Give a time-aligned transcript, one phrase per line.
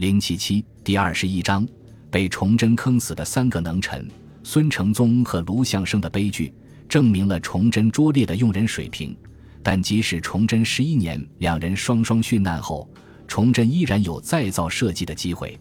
[0.00, 1.68] 零七七第二十一章，
[2.10, 4.08] 被崇祯坑死的三个能臣
[4.42, 6.50] 孙承宗和卢象升的悲剧，
[6.88, 9.14] 证明了崇祯拙劣的用人水平。
[9.62, 12.88] 但即使崇祯十一年两人双双殉难后，
[13.28, 15.60] 崇祯依然有再造社稷的机会，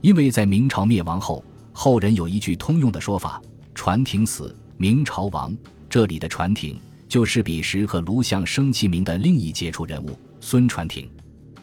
[0.00, 3.42] 因为在明朝灭亡后，后人有一句通用的说法
[3.74, 5.52] ：“传庭死，明朝亡。”
[5.90, 6.78] 这里的传庭
[7.08, 11.10] 就是彼时和卢象升齐名的另一杰出人物孙传庭。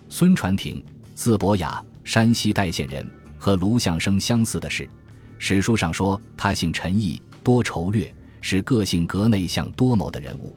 [0.09, 0.83] 孙传庭，
[1.15, 3.07] 字伯雅，山西代县人，
[3.37, 4.89] 和卢象升相似的是，
[5.37, 10.55] 史书上说他姓陈毅，多筹略，是个性格内向多谋的人物。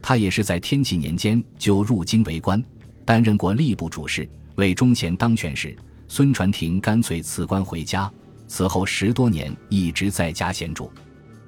[0.00, 2.64] 他也是在天启年间就入京为官，
[3.04, 4.26] 担任过吏部主事。
[4.54, 5.76] 为忠贤当权时，
[6.08, 8.10] 孙传庭干脆辞官回家，
[8.48, 10.90] 此后十多年一直在家闲住。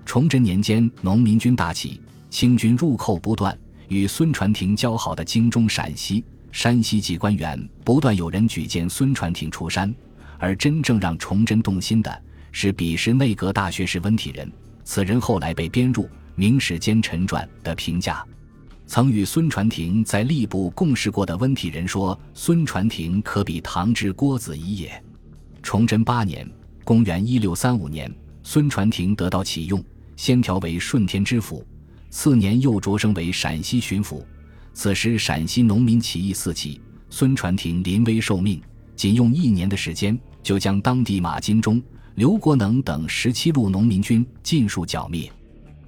[0.05, 3.59] 崇祯年间，农民军大起，清军入寇不断，
[3.89, 9.95] 与孙传庭交好的京中陕西、山西籍官员不断有人举荐孙传庭出山，
[10.39, 14.51] 而真正让崇祯动心的是彼时内阁大学士温体仁，
[14.85, 18.25] 此人后来被编入《明史奸臣传》的评价。
[18.87, 25.05] 曾与孙传庭在吏部共事过的温体仁说：“孙传庭可比唐之郭子仪也。”
[25.63, 26.49] 崇祯八年
[26.85, 28.11] （公元1635年），
[28.43, 29.85] 孙传庭得到启用，
[30.17, 31.63] 先调为顺天知府，
[32.09, 34.25] 次年又擢升为陕西巡抚。
[34.79, 38.63] 此时陕西农民起义四起，孙传庭临危受命，
[38.95, 41.83] 仅用一年的时间，就将当地马金忠、
[42.15, 45.29] 刘国能等十七路农民军尽数剿灭。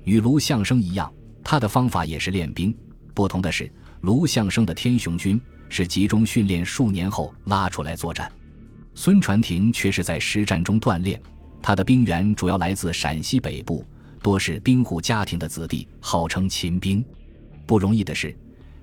[0.02, 1.08] 与卢象升一样，
[1.44, 2.74] 他的方法也是练兵。
[3.14, 8.28] 不同的是，卢象升的天雄军是集中训练数年后拉出来作战，
[8.96, 11.22] 孙传庭却是在实战中锻炼。
[11.62, 13.84] 他的兵员主要来自陕西北部，
[14.20, 17.04] 多是兵户家庭的子弟，号称秦兵。
[17.66, 18.36] 不容易的是，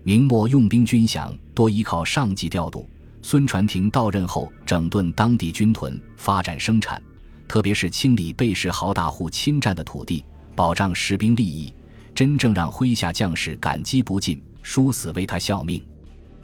[0.07, 2.89] 明末用兵军饷多依靠上级调度，
[3.21, 7.03] 孙传庭到任后整顿当地军屯，发展生产，
[7.45, 10.23] 特别是清理被市豪大户侵占的土地，
[10.55, 11.73] 保障士兵利益。
[12.15, 15.83] 真正让麾下将士感激不尽，殊死为他效命。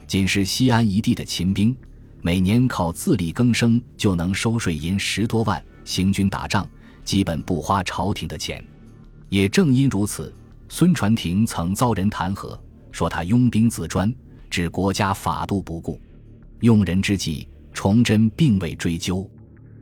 [0.06, 1.74] 仅是西安一地的秦兵，
[2.20, 6.68] 每年靠自力更生就能收税银十多万，行军打仗
[7.02, 8.62] 基本不花朝廷的钱。
[9.30, 10.30] 也正因如此，
[10.68, 12.54] 孙传庭曾遭人弹劾，
[12.94, 14.14] 说他拥兵自专，
[14.48, 16.00] 置国家法度不顾。
[16.60, 19.28] 用人之际，崇祯并未追究。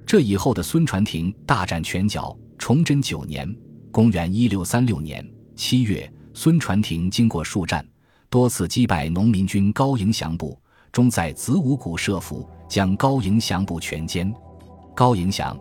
[0.06, 2.34] 这以后的孙传庭大展拳脚。
[2.56, 3.54] 崇祯九年
[3.92, 5.30] （公元1636年）。
[5.54, 7.86] 七月，孙传庭经过数战，
[8.30, 10.58] 多次击败农民军高迎祥部，
[10.90, 14.32] 终在子午谷设伏，将高迎祥部全歼。
[14.94, 15.54] 高迎祥，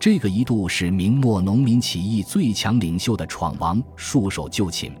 [0.00, 4.92] 这个一度是明末农民起义最强领袖的闯王，束手就擒。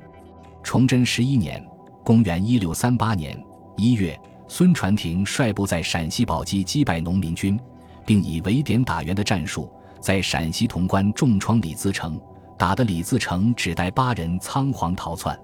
[0.62, 1.64] 崇祯十一年
[2.06, 3.44] （公元1638年）
[3.76, 7.58] 一月，孙传庭率部在陕西宝鸡击败农民军，
[8.06, 9.68] 并以围点打援的战术，
[10.00, 12.16] 在陕西潼关重创李自成。
[12.56, 15.36] 打得李自成只带八人仓皇逃窜，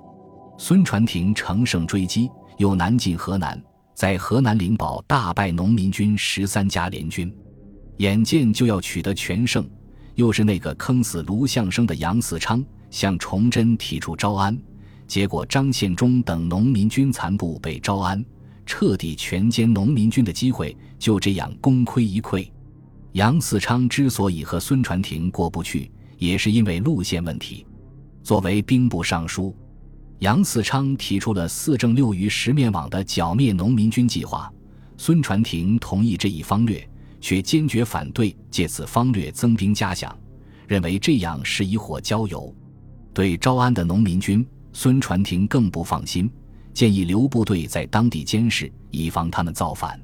[0.56, 3.60] 孙传庭乘胜追击，又南进河南，
[3.92, 7.34] 在河南灵宝大败农民军十三家联军，
[7.96, 9.68] 眼见就要取得全胜，
[10.14, 14.56] 又是那个坑死卢象升的杨嗣昌向崇祯提出招安，
[15.06, 18.24] 结果张献忠等农民军残部被招安，
[18.64, 22.48] 彻底全歼农民军的机会就这样功亏一篑。
[23.12, 25.90] 杨嗣昌之所以和孙传庭过不去。
[26.22, 27.66] 也是因为路线问题。
[28.22, 29.52] 作为兵部尚书，
[30.20, 34.48] 杨嗣昌提出了四正六余十面网的剿灭农民军计划。
[34.96, 36.88] 孙传庭同意这一方略，
[37.20, 40.12] 却坚决反对借此方略增兵加饷，
[40.68, 42.54] 认为这样是以火浇油。
[43.12, 46.30] 对招安的农民军，孙传庭更不放心，
[46.72, 50.00] 建议留部队在当地监视，以防他们造反。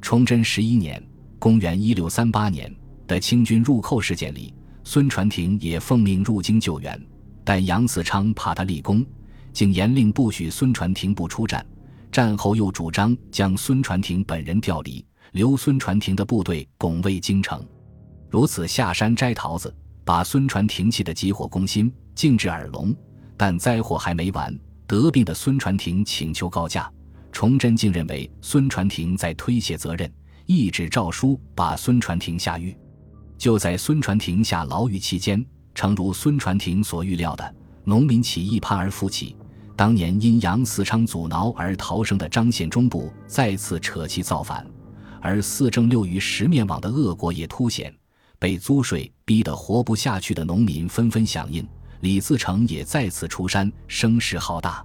[0.00, 1.02] 崇祯十一年
[1.38, 2.74] （公元1638年）
[3.06, 4.54] 的清军入寇事件里。
[4.84, 6.98] 孙传庭也奉命入京救援，
[7.44, 9.04] 但杨嗣昌怕他立功，
[9.52, 11.64] 竟严令不许孙传庭不出战。
[12.10, 17.62] 战后又主张将孙传庭本人调离，留孙传庭的部队拱卫京城。
[18.30, 19.74] 如此下山摘桃子，
[20.06, 22.96] 把孙传庭气得急火攻心，径至耳聋。
[23.38, 24.54] 但灾祸还没完，
[24.86, 26.90] 得病的孙传庭请求告假，
[27.30, 30.12] 崇祯竟认为孙传庭在推卸责任，
[30.44, 32.76] 一纸诏书把孙传庭下狱。
[33.38, 35.42] 就在孙传庭下牢狱期间，
[35.72, 37.54] 诚如孙传庭所预料的，
[37.84, 39.36] 农民起义叛而复起。
[39.76, 44.66] 当年因杨嗣昌阻挠而逃生的张献忠部再次扯旗造反，
[45.20, 47.94] 而四正六余十面网的恶果也凸显。
[48.40, 51.64] 被租税逼得活不下去的农民纷纷响应，
[52.00, 54.84] 李自成也再次出山，声势浩大。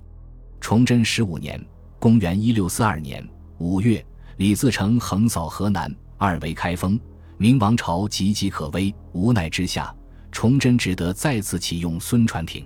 [0.60, 1.64] 崇祯十五年
[2.00, 3.30] （公元1642年）
[3.60, 4.04] 五月，
[4.38, 5.94] 李自成横扫河南。
[6.18, 7.00] 二为开封，
[7.38, 9.94] 明王朝岌岌可危，无奈之下，
[10.32, 12.66] 崇祯只得再次启用孙传庭。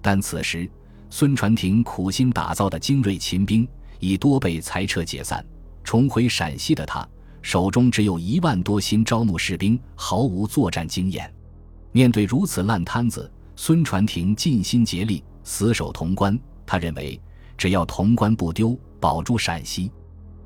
[0.00, 0.70] 但此时，
[1.10, 3.66] 孙传庭苦心打造的精锐秦兵
[3.98, 5.44] 已多被裁撤解散，
[5.82, 7.06] 重回陕西的他
[7.42, 11.30] 手中只有一万多新招募士兵，毫无作战经验。
[11.90, 16.38] 面对如此烂摊子，孙传庭尽心竭力，死守潼关。
[16.66, 17.20] 他认为，
[17.56, 19.90] 只要潼关不丢，保住陕西，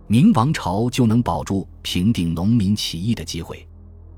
[0.07, 3.67] 明王朝就能保住平定农民起义的机会。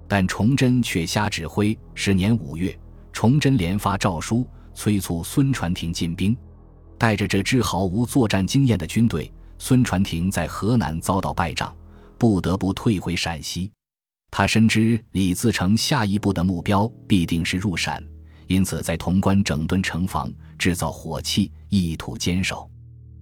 [0.09, 1.79] 但崇祯却瞎指挥。
[1.95, 2.77] 是年五月，
[3.13, 6.37] 崇祯连发诏书，催促孙传庭进兵。
[6.99, 11.75] 带着这支毫无作战经验的军队，孙传庭在河南遭到败仗，
[12.19, 13.71] 不得不退回陕西。
[14.33, 18.05] 他深知李自成下一步的目标必定是入陕。
[18.51, 22.69] 因此，在潼关整顿城防，制造火器，意图坚守。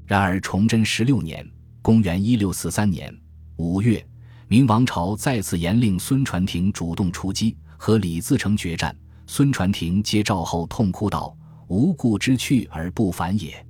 [0.07, 1.47] 然而，崇祯十六年
[1.83, 3.15] （公元一六四三年）
[3.57, 4.03] 五月，
[4.49, 8.97] 明王朝再次严令孙传庭主动出击，和李自成决战。
[9.27, 11.37] 孙传庭接诏后痛哭道
[11.69, 13.63] ：“无故之去而不返也。”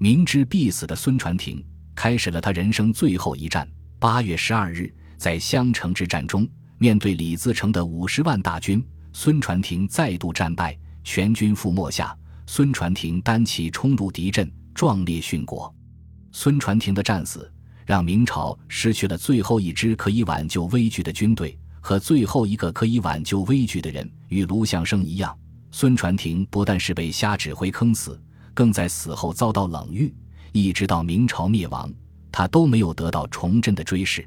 [0.00, 1.62] 明知必死的孙传庭，
[1.94, 3.68] 开始了他人生最后一战。
[3.98, 6.48] 八月十二日，在襄城之战中，
[6.78, 10.74] 面对李自成的五十万大军，孙传庭再度战败。
[11.04, 12.16] 全军覆没下，
[12.46, 15.72] 孙传庭单骑冲入敌阵，壮烈殉国。
[16.32, 17.48] 孙传庭的战死，
[17.86, 24.10] 让明朝失去了最后一支可以挽救危局的军队和最后一个可以挽救危局的人。
[24.28, 25.36] 与卢象升一样，
[25.70, 28.20] 孙传庭不但是被瞎指挥坑死，
[28.52, 30.12] 更在死后遭到冷遇，
[30.52, 31.92] 一直到明朝灭亡，
[32.32, 34.26] 他都没有得到崇祯的追谥。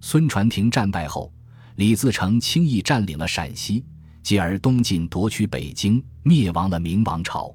[0.00, 1.32] 孙传庭战败后，
[1.76, 3.84] 李自成轻易占领了陕西。
[4.28, 7.50] 继而东晋夺取北京，灭亡了明王朝。